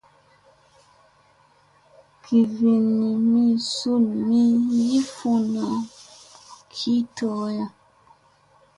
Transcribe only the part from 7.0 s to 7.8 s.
tooya.